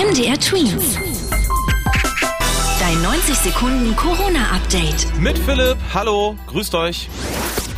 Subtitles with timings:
[0.00, 0.96] MDR Twins.
[2.80, 5.18] Dein 90 Sekunden Corona-Update.
[5.20, 7.10] Mit Philipp, hallo, grüßt euch.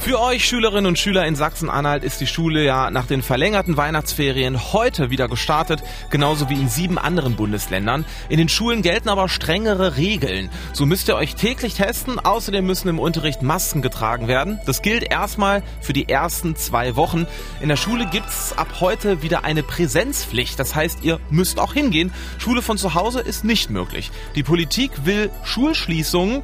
[0.03, 4.73] Für euch Schülerinnen und Schüler in Sachsen-Anhalt ist die Schule ja nach den verlängerten Weihnachtsferien
[4.73, 5.81] heute wieder gestartet,
[6.11, 8.05] genauso wie in sieben anderen Bundesländern.
[8.29, 10.51] In den Schulen gelten aber strengere Regeln.
[10.73, 14.59] So müsst ihr euch täglich testen, außerdem müssen im Unterricht Masken getragen werden.
[14.67, 17.29] Das gilt erstmal für die ersten zwei Wochen.
[17.61, 22.13] In der Schule gibt's ab heute wieder eine Präsenzpflicht, das heißt, ihr müsst auch hingehen.
[22.39, 24.11] Schule von zu Hause ist nicht möglich.
[24.35, 26.43] Die Politik will Schulschließungen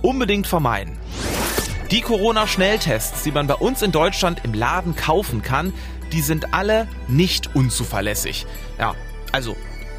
[0.00, 0.96] unbedingt vermeiden.
[1.90, 5.72] Die Corona-Schnelltests, die man bei uns in Deutschland im Laden kaufen kann,
[6.12, 8.46] die sind alle nicht unzuverlässig.
[8.78, 8.94] Ja,
[9.32, 9.56] also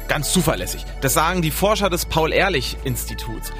[0.08, 0.86] ganz zuverlässig.
[1.02, 3.52] Das sagen die Forscher des Paul-Ehrlich-Instituts.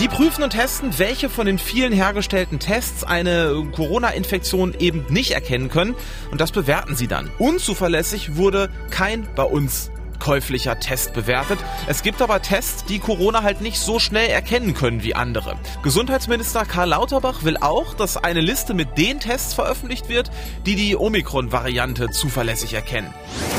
[0.00, 5.68] Die prüfen und testen, welche von den vielen hergestellten Tests eine Corona-Infektion eben nicht erkennen
[5.68, 5.94] können
[6.32, 7.30] und das bewerten sie dann.
[7.38, 11.58] Unzuverlässig wurde kein bei uns käuflicher Test bewertet.
[11.86, 15.56] Es gibt aber Tests, die Corona halt nicht so schnell erkennen können wie andere.
[15.82, 20.30] Gesundheitsminister Karl Lauterbach will auch, dass eine Liste mit den Tests veröffentlicht wird,
[20.66, 23.12] die die Omikron-Variante zuverlässig erkennen.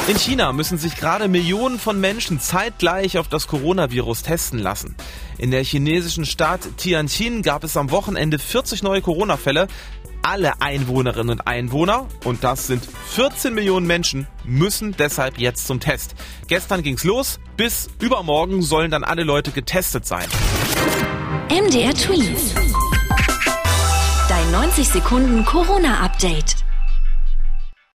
[0.08, 4.96] In China müssen sich gerade Millionen von Menschen zeitgleich auf das Coronavirus testen lassen.
[5.38, 9.68] In der chinesischen Stadt Tianjin gab es am Wochenende 40 neue Corona-Fälle
[10.22, 16.16] alle Einwohnerinnen und Einwohner, und das sind 14 Millionen Menschen, müssen deshalb jetzt zum Test.
[16.48, 20.28] Gestern ging's los, bis übermorgen sollen dann alle Leute getestet sein.
[21.50, 22.54] MDR Twins.
[24.28, 26.59] Dein 90 Sekunden Corona-Update.